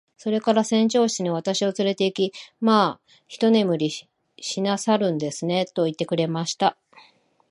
[0.17, 4.09] それから船長室に私をつれて行き、「まあ一寝入りし
[4.63, 6.75] なさるんですね。」と言ってくれました。